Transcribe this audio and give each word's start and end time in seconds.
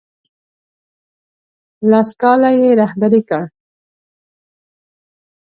لس 1.89 2.09
کاله 2.21 2.49
یې 2.59 2.69
رهبري 2.81 3.21
کړ. 3.29 3.43